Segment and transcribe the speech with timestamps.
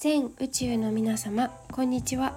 [0.00, 2.32] 全宇宙の皆様こんにちは。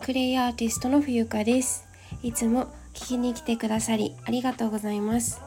[0.00, 1.86] クレイアーティストの冬香です。
[2.22, 5.38] いつも聞きに来てくださりありがとうございます。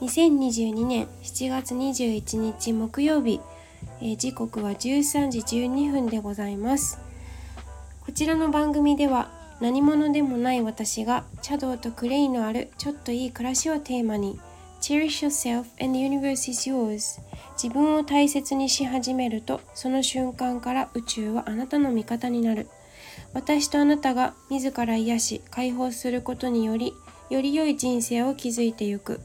[0.00, 3.40] 2022年7月21日木曜日、
[4.00, 7.00] えー、時刻は13時12分でございます。
[8.06, 14.38] こちらの番組では何者でもない私が茶道とクレイのあるちょっといい暮らしをテーマに
[14.80, 17.20] Cherish yourself and the universe is yours.
[17.60, 22.68] 自分を大切にし始めるとその瞬間から宇宙はあなたの味方になる。
[23.34, 26.94] 私とあなたが自ら癒し解放することにより
[27.30, 29.20] より良い人生を築いてゆく。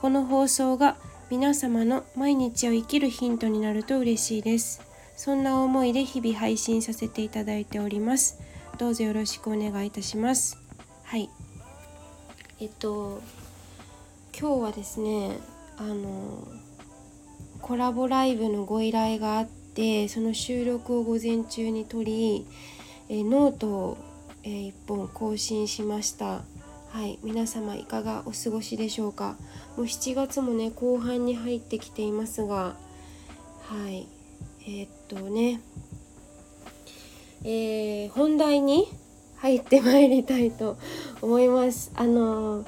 [0.00, 0.96] この放送が
[1.30, 4.82] 皆様の毎日を生きるヒントになると嬉しいです。
[5.16, 8.40] そんな思いで日々配信させていただいております。
[8.78, 10.58] どうぞよろしくお願いいたします。
[11.04, 11.28] はい。
[12.60, 13.20] えっと
[14.38, 15.38] 今日はですね
[15.76, 16.46] あの
[17.60, 22.46] コラボライブのご依頼があってその収録を午前中に撮り、
[23.08, 23.98] えノートを、
[24.42, 26.42] えー、1本更新しました。
[26.90, 29.36] はい皆様いかがお過ごしでしょうか。
[29.76, 32.76] もう7月もね後半に入ってきていますが
[33.62, 34.08] はい
[34.62, 35.60] えー、っとね
[37.42, 38.86] えー、本題に
[39.36, 40.76] 入ってまいりたいと
[41.22, 41.92] 思います。
[41.94, 42.64] あの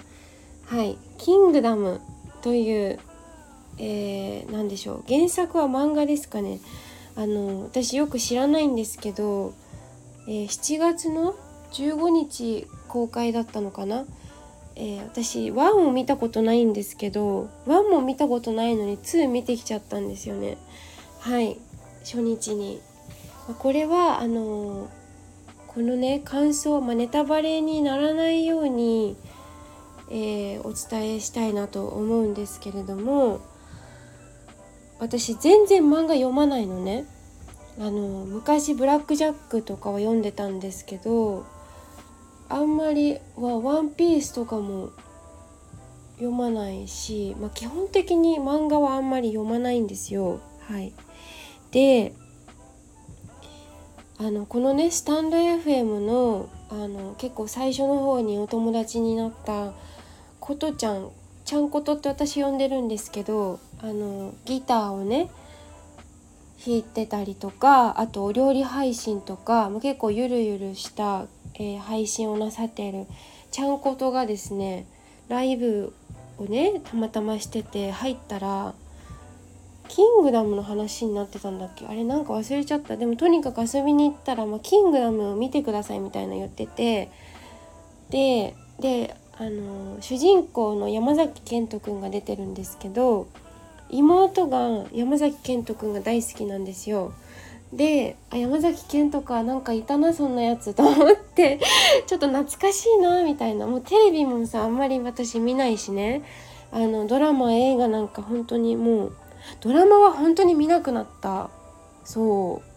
[0.67, 2.01] はい「キングダム」
[2.42, 2.98] という
[3.78, 6.61] えー、何でしょう原作は漫画ですかね。
[7.15, 9.55] あの私よく知らないんですけど、
[10.27, 11.34] えー、7月の
[11.73, 14.06] 15日公開だったのかな、
[14.77, 20.59] えー、私1を見たことないんですけど1も見たことないのに2見てきちゃったんですよね。
[21.20, 21.59] はい。
[22.05, 22.81] 初日に。
[23.59, 24.89] これはあの
[25.67, 29.17] このね感想、まあ、ネタバレにならないように、
[30.13, 33.41] えー、お伝えしたいなと思うんですけれども
[34.99, 37.07] 私全然漫画読まないのね
[37.79, 41.47] あの昔「ブラック・ジャック」とかは読んでたんですけど
[42.51, 44.91] あんまりは「ワンピースとかも
[46.17, 50.41] 読まないし、まあ、基本的に漫画はあんまり読まないんですよ。
[50.69, 50.93] はい、
[51.71, 52.12] で
[54.19, 59.72] あのこのねスタンド FM のあの結構最初の方にお友達になった
[60.42, 61.08] ことちゃん
[61.44, 65.30] ちゃんことって私呼んでるんですけどあのギターをね
[66.66, 73.06] 弾いてたりとかあとお料理配信とか結構ゆるゆるした、えー、配信をなさってる
[73.53, 74.84] ちゃんことがですね
[75.28, 75.92] ライブ
[76.38, 78.74] をねたまたましてて入ったら
[79.88, 81.86] キングダムの話になってたんだっけ？
[81.86, 82.97] あれなんか忘れちゃった。
[82.97, 87.10] でもとにかく遊びに行ったら、まあ、キングダムを見てくださいみたいな言ってて
[88.10, 93.26] でであの主人公の山崎賢人くんが出てるんですけど
[93.91, 97.12] 妹が山崎賢人くんが大好きなんですよ。
[97.72, 101.59] であ山崎賢人かなんかいたなそんなやつと思って
[102.06, 103.66] ちょっと懐かしいなみたいな。
[103.66, 106.22] もうテレビもさあんまり私見ないしね。
[106.71, 109.12] あのドラマ映画なんか本当にもう
[109.60, 111.50] ドラマは本当に見なくなった。
[112.04, 112.72] そう。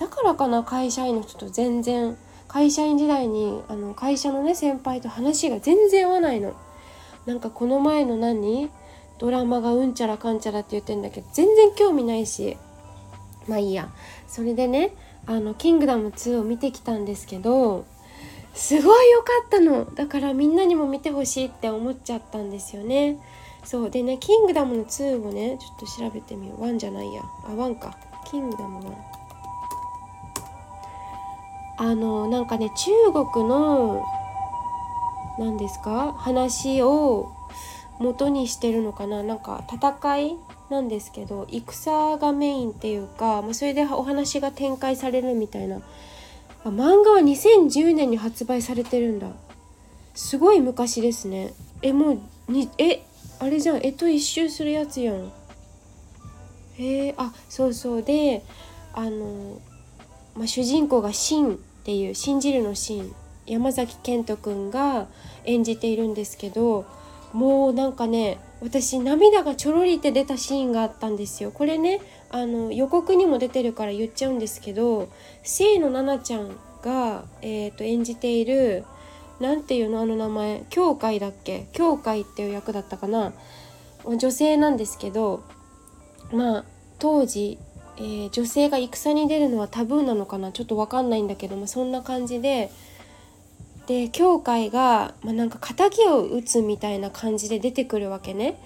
[0.00, 2.16] だからかな会社員の人と全然
[2.52, 6.52] 会社員時代にあの会社のね先輩と話が全然合わないの。
[7.24, 8.70] なんかこの前の何？
[9.18, 12.56] ドラマがうんちゃらかんちゃらって言ってんだけど全然興味ないし。
[13.46, 13.88] まあいいや。
[14.26, 14.96] それでね
[15.26, 17.84] あの「キングダム2」を見てきたんですけど
[18.52, 19.84] すごい良かったの。
[19.94, 23.18] だからみんなにも見てほしいって思っちゃったんですよね。
[23.62, 23.90] そう。
[23.90, 26.64] でね「キングダムの2」をねちょっと調べてみよう。
[26.64, 27.22] 1じゃないや。
[27.44, 27.96] あ1か
[28.28, 28.92] 「キングダム1」
[31.82, 34.04] あのなんかね中国の
[35.38, 36.12] 何ですか？
[36.12, 37.32] 話を
[37.98, 39.22] 元にしてるのかな？
[39.22, 40.36] なんか戦い
[40.68, 45.80] なんですけど戦がメインっていうか、まあ、それでお話が展開されるみたいな。
[46.66, 49.28] 漫画は2010年に発売されてるんだ。
[50.12, 51.54] すごい昔ですね。
[51.80, 53.06] えもうにえ
[53.38, 53.80] あれじゃん。
[53.82, 55.32] えと一周するやつやん。
[56.76, 58.02] へえあそうそう。
[58.02, 58.44] で
[58.92, 59.58] あの、
[60.36, 61.58] まあ、主人公がシン。
[61.90, 63.14] っていう信じるのシーン
[63.46, 65.08] 山崎賢人くんが
[65.44, 66.86] 演じているんですけど
[67.32, 71.50] もうなんかね私涙がちょろりって出たシーンがあったんですよ。
[71.50, 72.00] これね
[72.30, 75.08] あの予告にも出てるから言っちゃうんですけど
[75.42, 78.84] 清野奈々ちゃんが、えーと、演じている
[79.40, 81.66] 何ていうのあの名前教会だっけ？
[81.72, 83.32] 教会っていう役だったかな？
[84.06, 85.42] 女性なんですけど
[86.30, 86.64] まあ
[87.00, 87.58] 当時、
[88.02, 90.52] えー、女性が戦に出るのはタブーなのかな？
[90.52, 92.70] ちょっと分かんないんだけど、まあ、そんな感じで
[93.86, 98.58] で教会が、まあ、なんか敵を撃つみたいな感じで出てくるわけね。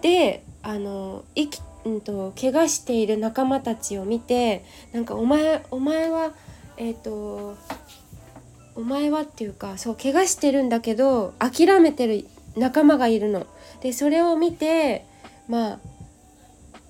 [0.00, 6.32] であの生きうんと、怪我している仲間たちを見てなんかお前お前は
[6.76, 7.56] えっ、ー、と
[8.74, 12.26] お前はっていうかそう怪我してるんだけど諦めてる
[12.56, 13.46] 仲間がいるの。
[13.80, 15.04] でそれを見て
[15.46, 15.78] まあ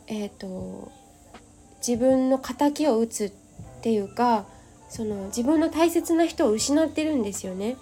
[0.06, 0.92] えっ、ー、と
[1.86, 3.32] 自分の敵を討つっ
[3.82, 4.46] ていうか
[4.88, 7.76] その自分の大切な人を失ってるんですよね。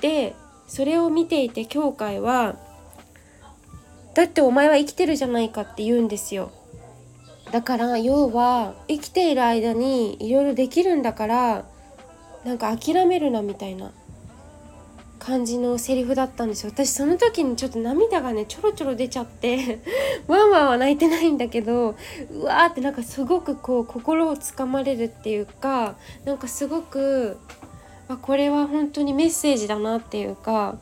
[0.00, 0.34] で
[0.66, 2.56] それを見ていて教会は
[4.14, 6.50] 「だってお前は生きてるじゃないか」って言うんですよ。
[7.52, 11.64] だから要は生きている間にいろいろできるんだから
[12.44, 13.92] なんか諦めるなみたいな
[15.22, 16.70] 感じのセリフだったんですよ。
[16.70, 19.78] 私その時にちょっと涙がねちょろちょろ出ちゃって
[20.26, 21.94] ワンワンは泣いてないんだけど
[22.32, 27.38] うわーってなんかすごくこう心をつかまれるっていうかなんかすごく
[28.08, 30.76] あこれは本当にメッセージだなっていうか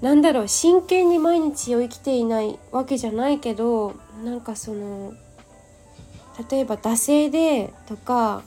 [0.00, 3.94] なんだろう真剣に毎日を生きていないわけじゃないけど
[4.24, 5.12] なんかその
[6.50, 8.42] 例えば惰性でとか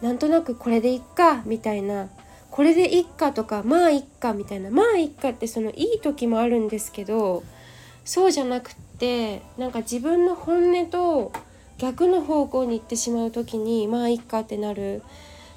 [0.00, 2.08] なんとなくこれでいっかみたいな
[2.52, 4.70] これでいっかとかまあいっかみたいな。
[4.70, 7.42] まあいっかってそのいい時もあるんですけど
[8.04, 11.32] そうじゃなくってなんか自分の本音と
[11.78, 15.02] 逆の方向に行ってしまう時にまあいっかってなる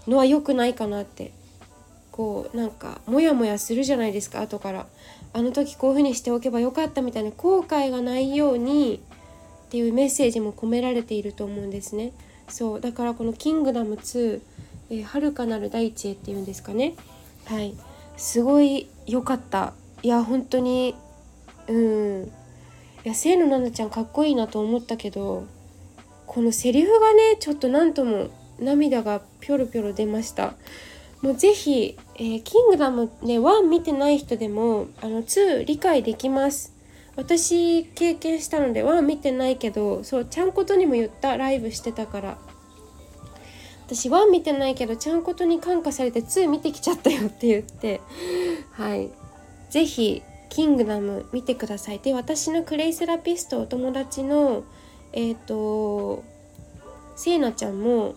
[0.08, 1.32] のは良くないかなって。
[2.12, 4.88] こうなんかモヤモヤするじゃないですか後から。
[5.34, 9.02] あの時こういう風にしておけばよかったみたいな後悔がないように
[9.68, 12.14] っていうメッセージも込められていると思うんですね。
[12.48, 14.40] そうだからこの「キングダム2」
[14.90, 16.96] えー、遥かなる大地へっていうんですかね。
[17.46, 17.76] はい。
[18.18, 19.74] すごい良かった。
[20.04, 20.96] いや本当に
[21.68, 22.32] うん。
[23.06, 25.46] いや清野奈々ちゃんかっこいいなと思ったけど
[26.26, 28.30] このセリフがねちょっと何とも
[28.60, 30.56] 涙がピョロピョロ出ました。
[31.22, 36.74] もうぜひ、えー、キングダムね1見てない人でもあの2理解できます。
[37.16, 41.38] 私経験したので1見てないけどそうちゃんことにも言った。
[41.38, 42.38] ライブしてたから。
[43.88, 48.02] 私1見てないけどちゃんことに感化されて2見てきちゃったよって言って
[48.72, 49.12] はい。
[49.70, 52.00] 是非キングダム見てください。
[52.00, 54.64] で私のクレイセラピストお友達の
[55.12, 56.24] えっ、ー、と
[57.16, 58.16] せいなちゃんも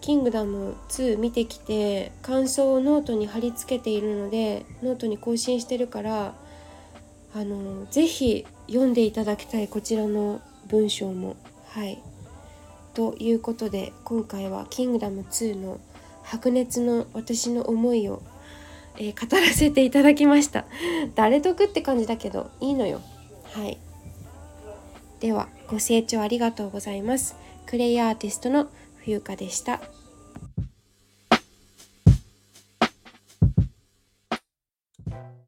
[0.00, 6.34] キングダム2見てきて感想をノートに貼り付けているのでノートに更新してるから
[7.34, 11.36] あの是非読んでいただきたいこちらの文章も。
[11.68, 12.02] はい。
[12.94, 15.80] ということで今回は「キングダム2」の
[16.22, 18.22] 白熱の私の思いを、
[18.96, 20.66] えー、語らせていただきました。
[21.14, 23.00] 誰得って感じだけどいいのよ。
[23.44, 23.78] はい。
[25.20, 27.36] ではご清聴ありがとうございます。
[27.66, 28.68] クレイアーティストの
[28.98, 29.80] 冬香でした。